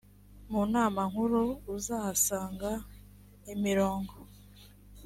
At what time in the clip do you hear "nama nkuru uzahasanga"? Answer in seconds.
0.73-2.71